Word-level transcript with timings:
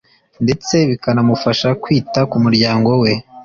ndetse 0.43 0.75
bikanamufasha 0.89 1.67
kwita 1.83 2.19
ku 2.29 2.37
muryango 2.43 2.91
we 3.01 3.11